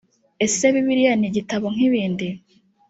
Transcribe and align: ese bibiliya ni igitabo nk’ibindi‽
ese 0.45 0.65
bibiliya 0.73 1.13
ni 1.17 1.27
igitabo 1.29 1.65
nk’ibindi‽ 1.73 2.29